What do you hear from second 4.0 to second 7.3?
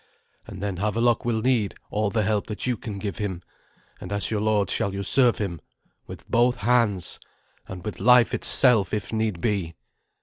as your lord shall you serve him, with both hands,